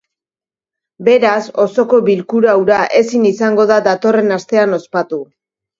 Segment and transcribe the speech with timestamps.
[1.09, 5.27] Beraz, osoko bilkura hura ezin izango da datorren astean ospatu.